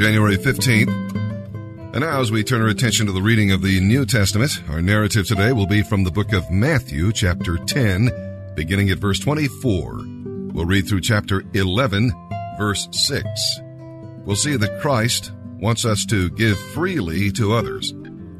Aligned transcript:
January 0.00 0.38
15th. 0.38 0.88
And 1.92 2.00
now, 2.00 2.22
as 2.22 2.32
we 2.32 2.42
turn 2.42 2.62
our 2.62 2.68
attention 2.68 3.04
to 3.04 3.12
the 3.12 3.20
reading 3.20 3.52
of 3.52 3.60
the 3.60 3.80
New 3.80 4.06
Testament, 4.06 4.62
our 4.70 4.80
narrative 4.80 5.28
today 5.28 5.52
will 5.52 5.66
be 5.66 5.82
from 5.82 6.04
the 6.04 6.10
book 6.10 6.32
of 6.32 6.50
Matthew, 6.50 7.12
chapter 7.12 7.58
10, 7.58 8.52
beginning 8.56 8.88
at 8.88 8.96
verse 8.96 9.18
24. 9.18 10.00
We'll 10.54 10.64
read 10.64 10.88
through 10.88 11.02
chapter 11.02 11.42
11, 11.52 12.12
verse 12.56 12.88
6. 12.92 13.28
We'll 14.24 14.36
see 14.36 14.56
that 14.56 14.80
Christ 14.80 15.32
wants 15.58 15.84
us 15.84 16.06
to 16.06 16.30
give 16.30 16.58
freely 16.58 17.30
to 17.32 17.52
others. 17.52 17.92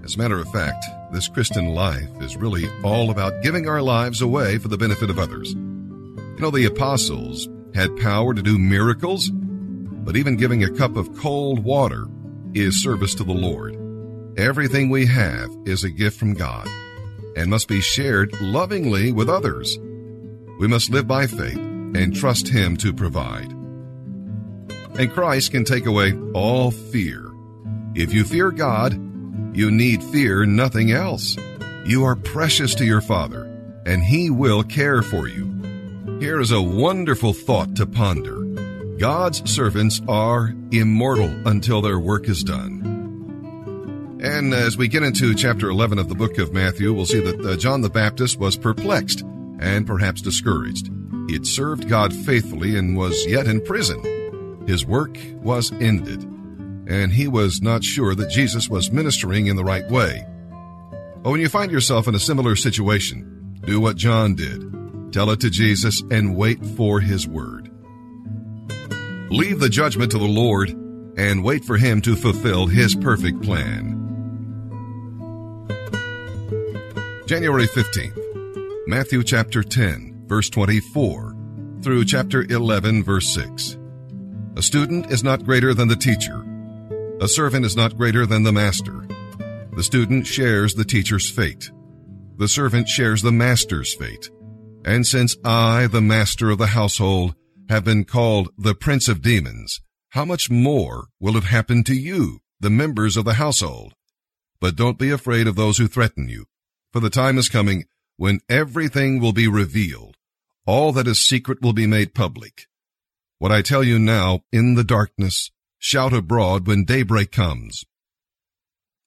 As 0.03 0.15
a 0.15 0.19
matter 0.19 0.39
of 0.39 0.51
fact, 0.53 0.83
this 1.13 1.29
Christian 1.29 1.75
life 1.75 2.09
is 2.23 2.39
really 2.39 2.71
all 2.83 3.11
about 3.11 3.43
giving 3.43 3.69
our 3.69 3.83
lives 3.83 4.23
away 4.23 4.57
for 4.57 4.69
the 4.69 4.79
benefit 4.79 5.11
of 5.11 5.19
others. 5.19 5.53
You 5.53 6.37
know, 6.39 6.51
the 6.51 6.65
apostles 6.65 7.51
had 7.75 7.99
power 7.99 8.33
to 8.33 8.41
do 8.41 8.59
miracles, 8.59 9.31
but 10.05 10.17
even 10.17 10.37
giving 10.37 10.65
a 10.65 10.71
cup 10.71 10.97
of 10.97 11.17
cold 11.19 11.63
water 11.63 12.07
is 12.55 12.83
service 12.83 13.15
to 13.17 13.25
the 13.25 13.33
Lord. 13.33 13.77
Everything 14.39 14.91
we 14.91 15.07
have 15.07 15.51
is 15.67 15.85
a 15.85 15.91
gift 15.91 16.19
from 16.19 16.35
God 16.35 16.69
and 17.37 17.51
must 17.51 17.69
be 17.69 17.81
shared 17.81 18.39
lovingly 18.41 19.13
with 19.13 19.29
others. 19.29 19.79
We 20.59 20.67
must 20.67 20.91
live 20.91 21.07
by 21.07 21.27
faith 21.27 21.57
and 21.57 22.15
trust 22.15 22.49
Him 22.49 22.77
to 22.79 22.93
provide. 22.93 23.51
And 24.99 25.13
Christ 25.13 25.53
can 25.53 25.65
take 25.65 25.87
away 25.87 26.13
all 26.35 26.71
fear. 26.71 27.31
If 27.95 28.13
you 28.13 28.25
fear 28.25 28.51
God, 28.51 28.95
you 29.57 29.71
need 29.71 30.03
fear 30.03 30.45
nothing 30.45 30.93
else. 30.93 31.37
You 31.85 32.05
are 32.05 32.17
precious 32.17 32.75
to 32.77 32.85
your 32.85 33.01
Father, 33.01 33.45
and 33.87 34.03
He 34.03 34.31
will 34.31 34.63
care 34.63 35.03
for 35.03 35.29
you. 35.29 35.49
Here 36.21 36.41
is 36.41 36.53
a 36.53 36.63
wonderful 36.63 37.33
thought 37.33 37.77
to 37.77 37.87
ponder. 37.87 38.50
God's 39.01 39.51
servants 39.51 40.03
are 40.09 40.55
immortal 40.73 41.35
until 41.49 41.81
their 41.81 41.99
work 41.99 42.29
is 42.29 42.45
done. 42.45 44.19
And 44.23 44.53
as 44.53 44.77
we 44.77 44.89
get 44.89 45.03
into 45.03 45.35
chapter 45.35 45.71
11 45.71 45.99
of 45.99 46.11
the 46.11 46.15
book 46.15 46.37
of 46.37 46.53
Matthew, 46.53 46.93
we'll 46.93 47.07
see 47.07 47.21
that 47.21 47.41
uh, 47.41 47.57
John 47.57 47.81
the 47.81 47.89
Baptist 47.89 48.39
was 48.39 48.59
perplexed 48.59 49.23
and 49.59 49.87
perhaps 49.87 50.21
discouraged. 50.21 50.91
He 51.29 51.33
had 51.33 51.47
served 51.47 51.89
God 51.89 52.15
faithfully 52.15 52.77
and 52.77 52.95
was 52.95 53.25
yet 53.25 53.47
in 53.47 53.65
prison. 53.65 54.67
His 54.67 54.85
work 54.85 55.17
was 55.37 55.73
ended, 55.73 56.23
and 56.87 57.11
he 57.11 57.27
was 57.27 57.63
not 57.63 57.83
sure 57.83 58.15
that 58.15 58.29
Jesus 58.29 58.69
was 58.69 58.93
ministering 58.93 59.47
in 59.47 59.57
the 59.57 59.65
right 59.65 59.89
way. 59.89 60.27
But 61.23 61.31
when 61.31 61.41
you 61.41 61.49
find 61.49 61.73
yourself 61.73 62.07
in 62.07 62.15
a 62.15 62.21
similar 62.21 62.55
situation, 62.55 63.63
do 63.65 63.81
what 63.81 63.97
John 63.97 64.35
did. 64.35 65.11
Tell 65.11 65.31
it 65.31 65.41
to 65.41 65.49
Jesus 65.49 66.03
and 66.11 66.37
wait 66.37 66.63
for 66.77 67.01
his 67.01 67.27
word. 67.27 67.70
Leave 69.31 69.61
the 69.61 69.69
judgment 69.69 70.11
to 70.11 70.19
the 70.19 70.25
Lord 70.25 70.71
and 71.17 71.45
wait 71.45 71.65
for 71.65 71.77
Him 71.77 72.01
to 72.03 72.17
fulfill 72.17 72.67
His 72.67 72.97
perfect 72.97 73.41
plan. 73.43 73.97
January 77.27 77.69
15th, 77.69 78.89
Matthew 78.89 79.23
chapter 79.23 79.63
10, 79.63 80.25
verse 80.27 80.51
24, 80.51 81.37
through 81.81 82.05
chapter 82.07 82.43
11, 82.43 83.05
verse 83.05 83.33
6. 83.33 83.79
A 84.57 84.63
student 84.63 85.13
is 85.13 85.23
not 85.23 85.45
greater 85.45 85.75
than 85.75 85.87
the 85.87 85.95
teacher. 85.95 86.45
A 87.21 87.29
servant 87.29 87.65
is 87.65 87.77
not 87.77 87.97
greater 87.97 88.27
than 88.27 88.43
the 88.43 88.53
master. 88.53 89.07
The 89.77 89.85
student 89.85 90.27
shares 90.27 90.75
the 90.75 90.85
teacher's 90.85 91.31
fate. 91.31 91.71
The 92.37 92.49
servant 92.49 92.89
shares 92.89 93.23
the 93.23 93.31
master's 93.31 93.95
fate. 93.95 94.29
And 94.85 95.07
since 95.07 95.37
I, 95.45 95.87
the 95.87 96.01
master 96.01 96.51
of 96.51 96.59
the 96.59 96.67
household, 96.67 97.37
have 97.71 97.85
been 97.85 98.05
called 98.05 98.51
the 98.59 98.75
prince 98.75 99.07
of 99.07 99.23
demons, 99.23 99.81
how 100.09 100.25
much 100.25 100.51
more 100.51 101.07
will 101.21 101.35
have 101.35 101.45
happened 101.45 101.87
to 101.87 101.95
you, 101.95 102.41
the 102.59 102.69
members 102.69 103.17
of 103.17 103.25
the 103.25 103.35
household? 103.35 103.95
But 104.61 104.75
don't 104.75 104.99
be 104.99 105.11
afraid 105.11 105.47
of 105.47 105.55
those 105.55 105.79
who 105.79 105.87
threaten 105.87 106.29
you, 106.29 106.47
for 106.93 106.99
the 106.99 107.09
time 107.09 107.39
is 107.39 107.49
coming 107.49 107.85
when 108.17 108.41
everything 108.49 109.21
will 109.21 109.33
be 109.33 109.47
revealed. 109.47 110.17
All 110.67 110.91
that 110.93 111.07
is 111.07 111.25
secret 111.25 111.63
will 111.63 111.73
be 111.73 111.87
made 111.87 112.13
public. 112.13 112.67
What 113.39 113.53
I 113.53 113.63
tell 113.63 113.85
you 113.85 114.01
now 114.01 114.41
in 114.51 114.75
the 114.75 114.83
darkness, 114.83 115.53
shout 115.79 116.13
abroad 116.13 116.67
when 116.67 116.85
daybreak 116.85 117.31
comes. 117.31 117.85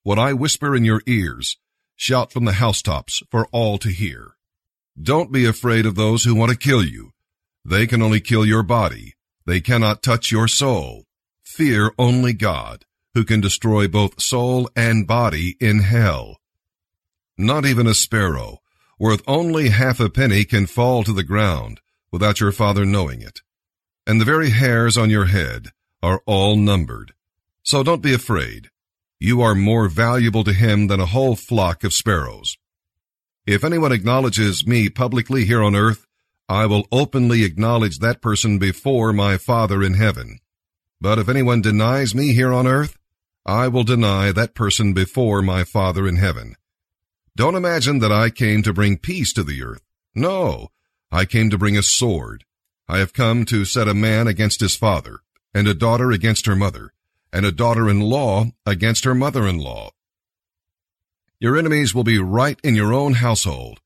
What 0.03 0.17
I 0.17 0.31
whisper 0.31 0.73
in 0.73 0.85
your 0.85 1.01
ears, 1.05 1.57
shout 1.97 2.31
from 2.31 2.45
the 2.45 2.53
housetops 2.53 3.21
for 3.29 3.45
all 3.51 3.77
to 3.79 3.89
hear. 3.89 4.37
Don't 4.99 5.33
be 5.33 5.45
afraid 5.45 5.85
of 5.85 5.95
those 5.95 6.23
who 6.23 6.33
want 6.33 6.51
to 6.51 6.57
kill 6.57 6.83
you. 6.83 7.11
They 7.65 7.87
can 7.87 8.01
only 8.01 8.19
kill 8.19 8.45
your 8.45 8.63
body. 8.63 9.13
They 9.45 9.61
cannot 9.61 10.03
touch 10.03 10.31
your 10.31 10.47
soul. 10.47 11.05
Fear 11.43 11.91
only 11.97 12.33
God, 12.33 12.85
who 13.13 13.23
can 13.23 13.41
destroy 13.41 13.87
both 13.87 14.21
soul 14.21 14.69
and 14.75 15.07
body 15.07 15.55
in 15.59 15.79
hell. 15.79 16.37
Not 17.37 17.65
even 17.65 17.87
a 17.87 17.93
sparrow, 17.93 18.59
worth 18.99 19.23
only 19.27 19.69
half 19.69 19.99
a 19.99 20.09
penny, 20.09 20.45
can 20.45 20.65
fall 20.65 21.03
to 21.03 21.13
the 21.13 21.23
ground 21.23 21.79
without 22.11 22.39
your 22.39 22.51
Father 22.51 22.85
knowing 22.85 23.21
it. 23.21 23.41
And 24.05 24.19
the 24.19 24.25
very 24.25 24.49
hairs 24.49 24.97
on 24.97 25.09
your 25.09 25.25
head 25.25 25.69
are 26.01 26.21
all 26.25 26.55
numbered. 26.55 27.13
So 27.63 27.81
don't 27.81 28.01
be 28.01 28.13
afraid. 28.13 28.69
You 29.19 29.41
are 29.41 29.55
more 29.55 29.87
valuable 29.87 30.43
to 30.43 30.53
him 30.53 30.87
than 30.87 30.99
a 30.99 31.05
whole 31.05 31.35
flock 31.35 31.83
of 31.83 31.93
sparrows. 31.93 32.57
If 33.45 33.63
anyone 33.63 33.91
acknowledges 33.91 34.67
me 34.67 34.89
publicly 34.89 35.45
here 35.45 35.63
on 35.63 35.75
earth, 35.75 36.05
I 36.49 36.65
will 36.65 36.87
openly 36.91 37.43
acknowledge 37.43 37.99
that 37.99 38.21
person 38.21 38.59
before 38.59 39.13
my 39.13 39.37
Father 39.37 39.81
in 39.81 39.93
heaven. 39.93 40.39
But 40.99 41.19
if 41.19 41.29
anyone 41.29 41.61
denies 41.61 42.13
me 42.13 42.33
here 42.33 42.53
on 42.53 42.67
earth, 42.67 42.97
I 43.45 43.67
will 43.67 43.83
deny 43.83 44.31
that 44.31 44.55
person 44.55 44.93
before 44.93 45.41
my 45.41 45.63
Father 45.63 46.07
in 46.07 46.17
heaven. 46.17 46.55
Don't 47.35 47.55
imagine 47.55 47.99
that 47.99 48.11
I 48.11 48.29
came 48.29 48.61
to 48.63 48.73
bring 48.73 48.97
peace 48.97 49.33
to 49.33 49.43
the 49.43 49.63
earth. 49.63 49.81
No, 50.13 50.69
I 51.11 51.25
came 51.25 51.49
to 51.49 51.57
bring 51.57 51.77
a 51.77 51.83
sword. 51.83 52.45
I 52.87 52.99
have 52.99 53.13
come 53.13 53.45
to 53.45 53.65
set 53.65 53.87
a 53.87 53.93
man 53.93 54.27
against 54.27 54.59
his 54.59 54.75
father, 54.75 55.19
and 55.53 55.67
a 55.67 55.73
daughter 55.73 56.11
against 56.11 56.45
her 56.45 56.55
mother, 56.55 56.93
and 57.31 57.45
a 57.45 57.51
daughter-in-law 57.51 58.47
against 58.65 59.05
her 59.05 59.15
mother-in-law. 59.15 59.91
Your 61.39 61.57
enemies 61.57 61.95
will 61.95 62.03
be 62.03 62.19
right 62.19 62.59
in 62.63 62.75
your 62.75 62.93
own 62.93 63.13
household. 63.13 63.81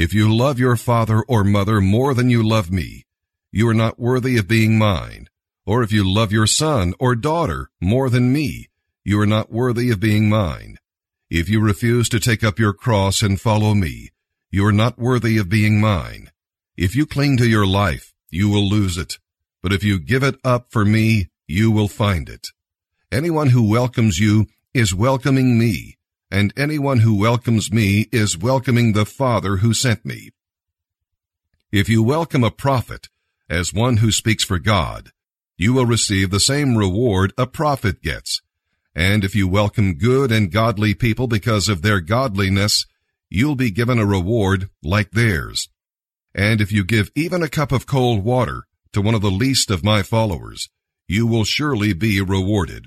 If 0.00 0.14
you 0.14 0.32
love 0.32 0.60
your 0.60 0.76
father 0.76 1.24
or 1.26 1.42
mother 1.42 1.80
more 1.80 2.14
than 2.14 2.30
you 2.30 2.40
love 2.40 2.70
me, 2.70 3.04
you 3.50 3.68
are 3.68 3.74
not 3.74 3.98
worthy 3.98 4.38
of 4.38 4.46
being 4.46 4.78
mine. 4.78 5.28
Or 5.66 5.82
if 5.82 5.90
you 5.90 6.08
love 6.08 6.30
your 6.30 6.46
son 6.46 6.94
or 7.00 7.16
daughter 7.16 7.68
more 7.80 8.08
than 8.08 8.32
me, 8.32 8.68
you 9.02 9.18
are 9.18 9.26
not 9.26 9.50
worthy 9.50 9.90
of 9.90 9.98
being 9.98 10.28
mine. 10.28 10.78
If 11.28 11.48
you 11.48 11.60
refuse 11.60 12.08
to 12.10 12.20
take 12.20 12.44
up 12.44 12.60
your 12.60 12.74
cross 12.74 13.22
and 13.22 13.40
follow 13.40 13.74
me, 13.74 14.10
you 14.52 14.64
are 14.66 14.72
not 14.72 15.00
worthy 15.00 15.36
of 15.36 15.48
being 15.48 15.80
mine. 15.80 16.30
If 16.76 16.94
you 16.94 17.04
cling 17.04 17.36
to 17.38 17.48
your 17.48 17.66
life, 17.66 18.14
you 18.30 18.48
will 18.48 18.68
lose 18.68 18.96
it. 18.96 19.18
But 19.64 19.72
if 19.72 19.82
you 19.82 19.98
give 19.98 20.22
it 20.22 20.36
up 20.44 20.70
for 20.70 20.84
me, 20.84 21.26
you 21.48 21.72
will 21.72 21.88
find 21.88 22.28
it. 22.28 22.46
Anyone 23.10 23.48
who 23.48 23.68
welcomes 23.68 24.20
you 24.20 24.46
is 24.72 24.94
welcoming 24.94 25.58
me, 25.58 25.97
and 26.30 26.52
anyone 26.56 27.00
who 27.00 27.14
welcomes 27.14 27.72
me 27.72 28.06
is 28.12 28.36
welcoming 28.36 28.92
the 28.92 29.06
Father 29.06 29.58
who 29.58 29.72
sent 29.72 30.04
me. 30.04 30.30
If 31.72 31.88
you 31.88 32.02
welcome 32.02 32.44
a 32.44 32.50
prophet 32.50 33.08
as 33.48 33.72
one 33.72 33.98
who 33.98 34.12
speaks 34.12 34.44
for 34.44 34.58
God, 34.58 35.12
you 35.56 35.72
will 35.72 35.86
receive 35.86 36.30
the 36.30 36.40
same 36.40 36.76
reward 36.76 37.32
a 37.36 37.46
prophet 37.46 38.02
gets. 38.02 38.42
And 38.94 39.24
if 39.24 39.34
you 39.34 39.48
welcome 39.48 39.94
good 39.94 40.30
and 40.30 40.52
godly 40.52 40.94
people 40.94 41.26
because 41.26 41.68
of 41.68 41.82
their 41.82 42.00
godliness, 42.00 42.86
you'll 43.30 43.56
be 43.56 43.70
given 43.70 43.98
a 43.98 44.06
reward 44.06 44.70
like 44.82 45.12
theirs. 45.12 45.68
And 46.34 46.60
if 46.60 46.72
you 46.72 46.84
give 46.84 47.10
even 47.14 47.42
a 47.42 47.48
cup 47.48 47.72
of 47.72 47.86
cold 47.86 48.24
water 48.24 48.64
to 48.92 49.00
one 49.00 49.14
of 49.14 49.22
the 49.22 49.30
least 49.30 49.70
of 49.70 49.84
my 49.84 50.02
followers, 50.02 50.68
you 51.06 51.26
will 51.26 51.44
surely 51.44 51.92
be 51.92 52.20
rewarded. 52.20 52.86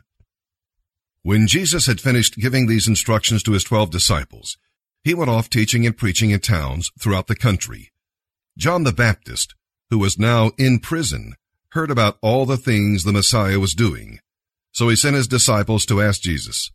When 1.23 1.45
Jesus 1.45 1.85
had 1.85 2.01
finished 2.01 2.37
giving 2.37 2.65
these 2.65 2.87
instructions 2.87 3.43
to 3.43 3.51
his 3.51 3.63
twelve 3.63 3.91
disciples, 3.91 4.57
he 5.03 5.13
went 5.13 5.29
off 5.29 5.51
teaching 5.51 5.85
and 5.85 5.95
preaching 5.95 6.31
in 6.31 6.39
towns 6.39 6.89
throughout 6.99 7.27
the 7.27 7.35
country. 7.35 7.91
John 8.57 8.85
the 8.85 8.91
Baptist, 8.91 9.53
who 9.91 9.99
was 9.99 10.17
now 10.17 10.51
in 10.57 10.79
prison, 10.79 11.35
heard 11.69 11.91
about 11.91 12.17
all 12.23 12.47
the 12.47 12.57
things 12.57 13.03
the 13.03 13.11
Messiah 13.11 13.59
was 13.59 13.73
doing. 13.73 14.19
So 14.71 14.89
he 14.89 14.95
sent 14.95 15.15
his 15.15 15.27
disciples 15.27 15.85
to 15.85 16.01
ask 16.01 16.21
Jesus, 16.21 16.71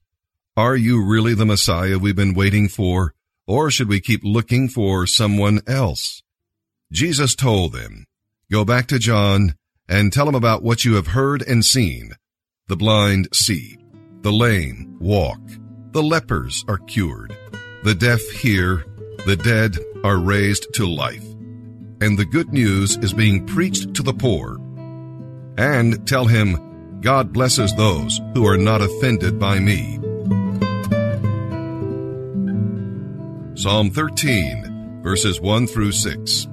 Are 0.56 0.76
you 0.76 1.04
really 1.04 1.34
the 1.34 1.44
Messiah 1.44 1.98
we've 1.98 2.14
been 2.14 2.34
waiting 2.34 2.68
for, 2.68 3.14
or 3.48 3.72
should 3.72 3.88
we 3.88 4.00
keep 4.00 4.20
looking 4.22 4.68
for 4.68 5.08
someone 5.08 5.60
else? 5.66 6.22
Jesus 6.92 7.34
told 7.34 7.72
them, 7.72 8.04
Go 8.50 8.64
back 8.64 8.86
to 8.88 9.00
John 9.00 9.56
and 9.88 10.12
tell 10.12 10.28
him 10.28 10.36
about 10.36 10.62
what 10.62 10.84
you 10.84 10.94
have 10.94 11.08
heard 11.08 11.42
and 11.42 11.64
seen. 11.64 12.12
The 12.68 12.76
blind 12.76 13.28
see 13.32 13.76
the 14.22 14.32
lame 14.32 14.96
walk, 15.00 15.40
the 15.92 16.02
lepers 16.02 16.64
are 16.68 16.78
cured, 16.78 17.36
the 17.84 17.94
deaf 17.94 18.20
hear, 18.30 18.84
the 19.26 19.36
dead 19.36 19.78
are 20.04 20.18
raised 20.18 20.72
to 20.74 20.86
life, 20.86 21.24
and 22.00 22.18
the 22.18 22.24
good 22.24 22.52
news 22.52 22.96
is 22.98 23.12
being 23.12 23.46
preached 23.46 23.94
to 23.94 24.02
the 24.02 24.12
poor. 24.12 24.58
And 25.58 26.06
tell 26.06 26.26
him, 26.26 27.00
God 27.00 27.32
blesses 27.32 27.74
those 27.74 28.20
who 28.34 28.46
are 28.46 28.58
not 28.58 28.82
offended 28.82 29.38
by 29.38 29.58
me. 29.58 29.98
Psalm 33.54 33.90
13, 33.90 35.00
verses 35.02 35.40
1 35.40 35.66
through 35.66 35.92
6. 35.92 36.48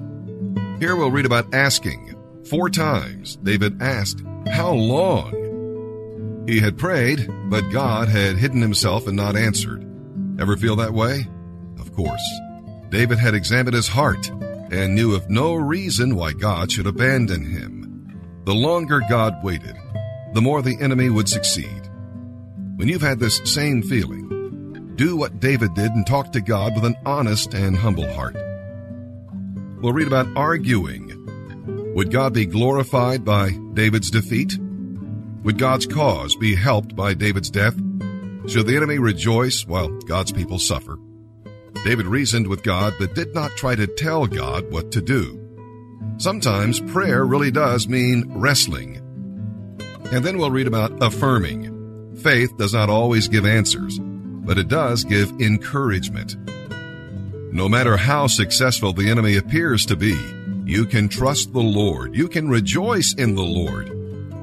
Here 0.79 0.95
we'll 0.95 1.11
read 1.11 1.25
about 1.25 1.53
asking. 1.53 2.15
Four 2.45 2.69
times 2.69 3.35
David 3.37 3.81
asked, 3.81 4.23
How 4.47 4.71
long? 4.71 5.52
He 6.47 6.59
had 6.59 6.77
prayed, 6.77 7.29
but 7.49 7.71
God 7.71 8.09
had 8.09 8.37
hidden 8.37 8.61
himself 8.61 9.07
and 9.07 9.15
not 9.15 9.35
answered. 9.35 9.85
Ever 10.39 10.57
feel 10.57 10.75
that 10.77 10.93
way? 10.93 11.25
Of 11.79 11.93
course. 11.93 12.21
David 12.89 13.17
had 13.17 13.33
examined 13.33 13.75
his 13.75 13.87
heart 13.87 14.29
and 14.29 14.93
knew 14.93 15.15
of 15.15 15.29
no 15.29 15.53
reason 15.53 16.15
why 16.15 16.33
God 16.33 16.71
should 16.71 16.87
abandon 16.87 17.45
him. 17.45 18.41
The 18.45 18.53
longer 18.53 19.01
God 19.09 19.41
waited, 19.43 19.75
the 20.33 20.41
more 20.41 20.61
the 20.61 20.77
enemy 20.81 21.09
would 21.09 21.29
succeed. 21.29 21.89
When 22.75 22.89
you've 22.89 23.01
had 23.01 23.19
this 23.19 23.39
same 23.45 23.81
feeling, 23.81 24.93
do 24.95 25.15
what 25.15 25.39
David 25.39 25.73
did 25.75 25.91
and 25.91 26.05
talk 26.05 26.33
to 26.33 26.41
God 26.41 26.75
with 26.75 26.83
an 26.83 26.95
honest 27.05 27.53
and 27.53 27.77
humble 27.77 28.11
heart. 28.13 28.35
We'll 29.81 29.93
read 29.93 30.07
about 30.07 30.27
arguing. 30.35 31.09
Would 31.95 32.11
God 32.11 32.33
be 32.33 32.45
glorified 32.45 33.23
by 33.23 33.51
David's 33.73 34.11
defeat? 34.11 34.57
Would 35.43 35.57
God's 35.57 35.85
cause 35.85 36.35
be 36.35 36.55
helped 36.55 36.95
by 36.95 37.13
David's 37.13 37.49
death? 37.49 37.75
Should 38.47 38.67
the 38.67 38.75
enemy 38.75 38.97
rejoice 38.97 39.65
while 39.65 39.89
God's 39.89 40.31
people 40.31 40.59
suffer? 40.59 40.97
David 41.83 42.05
reasoned 42.05 42.47
with 42.47 42.63
God 42.63 42.93
but 42.99 43.15
did 43.15 43.33
not 43.33 43.51
try 43.51 43.75
to 43.75 43.87
tell 43.87 44.25
God 44.27 44.71
what 44.71 44.91
to 44.91 45.01
do. 45.01 45.39
Sometimes 46.17 46.79
prayer 46.79 47.25
really 47.25 47.51
does 47.51 47.87
mean 47.87 48.31
wrestling. 48.35 48.97
And 50.11 50.23
then 50.23 50.37
we'll 50.37 50.51
read 50.51 50.67
about 50.67 51.01
affirming. 51.03 52.15
Faith 52.17 52.55
does 52.57 52.73
not 52.73 52.89
always 52.89 53.27
give 53.27 53.45
answers 53.45 53.99
but 54.43 54.57
it 54.57 54.67
does 54.67 55.03
give 55.03 55.31
encouragement. 55.41 56.35
No 57.53 57.69
matter 57.69 57.95
how 57.95 58.27
successful 58.27 58.93
the 58.93 59.09
enemy 59.09 59.37
appears 59.37 59.85
to 59.85 59.95
be, 59.95 60.17
you 60.65 60.85
can 60.85 61.07
trust 61.07 61.53
the 61.53 61.61
Lord. 61.61 62.15
You 62.15 62.27
can 62.27 62.49
rejoice 62.49 63.13
in 63.17 63.35
the 63.35 63.43
Lord. 63.43 63.89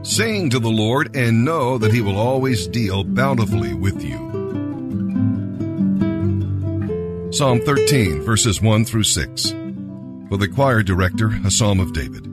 Sing 0.02 0.48
to 0.48 0.58
the 0.58 0.70
Lord 0.70 1.14
and 1.14 1.44
know 1.44 1.76
that 1.76 1.92
He 1.92 2.00
will 2.00 2.16
always 2.16 2.66
deal 2.66 3.04
bountifully 3.04 3.74
with 3.74 4.02
you. 4.02 4.30
Psalm 7.32 7.60
13, 7.60 8.22
verses 8.22 8.62
1 8.62 8.86
through 8.86 9.04
6. 9.04 9.50
For 10.30 10.38
the 10.38 10.48
choir 10.48 10.82
director, 10.82 11.30
a 11.44 11.50
psalm 11.50 11.80
of 11.80 11.92
David. 11.92 12.26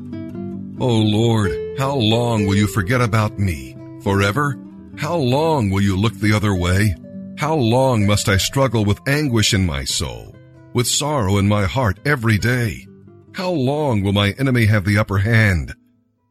O 0.80 0.88
Lord, 0.88 1.52
how 1.78 1.96
long 1.96 2.46
will 2.46 2.56
you 2.56 2.68
forget 2.68 3.02
about 3.02 3.38
me? 3.38 3.76
Forever? 4.02 4.58
How 4.98 5.18
long 5.18 5.70
will 5.70 5.82
you 5.82 5.98
look 5.98 6.14
the 6.14 6.34
other 6.34 6.56
way? 6.56 6.96
How 7.38 7.54
long 7.54 8.08
must 8.08 8.30
I 8.30 8.38
struggle 8.38 8.86
with 8.86 9.06
anguish 9.08 9.54
in 9.54 9.66
my 9.66 9.84
soul, 9.84 10.36
with 10.74 10.88
sorrow 10.88 11.38
in 11.38 11.48
my 11.48 11.66
heart 11.66 12.00
every 12.06 12.38
day? 12.38 12.88
How 13.34 13.52
long 13.52 14.04
will 14.04 14.14
my 14.14 14.32
enemy 14.40 14.66
have 14.68 14.86
the 14.86 14.98
upper 14.98 15.18
hand? 15.18 15.76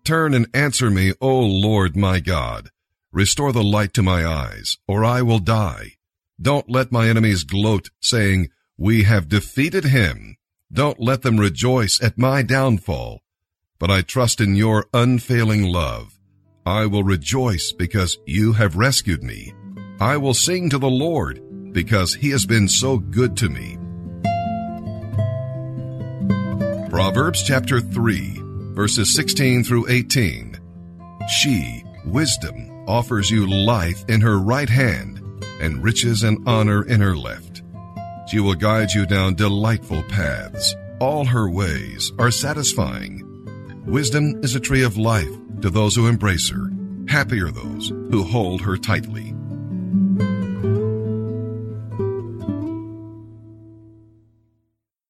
Turn 0.07 0.35
and 0.35 0.47
answer 0.55 0.89
me, 0.89 1.15
O 1.21 1.41
Lord 1.41 1.97
my 1.97 2.21
God. 2.21 2.71
Restore 3.11 3.51
the 3.51 3.65
light 3.65 3.93
to 3.95 4.05
my 4.05 4.25
eyes, 4.25 4.79
or 4.87 5.05
I 5.05 5.21
will 5.21 5.41
die. 5.41 5.95
Don't 6.41 6.71
let 6.71 6.93
my 6.93 7.09
enemies 7.09 7.43
gloat, 7.43 7.91
saying, 8.01 8.51
We 8.79 9.03
have 9.03 9.29
defeated 9.29 9.87
him. 9.87 10.37
Don't 10.73 11.01
let 11.01 11.23
them 11.23 11.41
rejoice 11.41 12.01
at 12.01 12.19
my 12.19 12.43
downfall. 12.43 13.19
But 13.81 13.91
I 13.91 14.03
trust 14.03 14.41
in 14.41 14.55
your 14.55 14.87
unfailing 14.95 15.65
love. 15.65 16.21
I 16.65 16.87
will 16.87 17.03
rejoice 17.03 17.73
because 17.73 18.17
you 18.27 18.53
have 18.53 18.77
rescued 18.77 19.25
me. 19.25 19.55
I 19.99 20.19
will 20.19 20.35
sing 20.35 20.71
to 20.71 20.79
the 20.79 20.87
Lord 20.87 21.73
because 21.73 22.15
he 22.15 22.31
has 22.31 22.47
been 22.47 22.69
so 22.69 22.99
good 22.99 23.37
to 23.39 23.49
me. 23.49 23.77
Proverbs 26.91 27.43
chapter 27.43 27.81
3, 27.81 28.46
verses 28.77 29.13
16 29.15 29.65
through 29.65 29.89
18. 29.89 30.61
She, 31.29 31.83
wisdom, 32.05 32.85
offers 32.87 33.31
you 33.31 33.47
life 33.47 34.05
in 34.07 34.21
her 34.21 34.39
right 34.39 34.69
hand 34.69 35.19
and 35.61 35.83
riches 35.83 36.23
and 36.23 36.47
honor 36.47 36.87
in 36.87 37.01
her 37.01 37.17
left. 37.17 37.63
She 38.29 38.39
will 38.39 38.55
guide 38.55 38.93
you 38.93 39.07
down 39.07 39.35
delightful 39.35 40.03
paths. 40.05 40.77
All 41.01 41.25
her 41.25 41.51
ways 41.51 42.13
are 42.19 42.31
satisfying. 42.31 43.23
Wisdom 43.87 44.45
is 44.45 44.55
a 44.55 44.61
tree 44.61 44.83
of 44.83 44.99
life 44.99 45.35
to 45.63 45.71
those 45.71 45.97
who 45.97 46.07
embrace 46.07 46.51
her. 46.51 46.71
Happy 47.09 47.41
are 47.41 47.51
those 47.51 47.89
who 47.89 48.25
hold 48.25 48.61
her 48.61 48.77
tightly. 48.77 49.36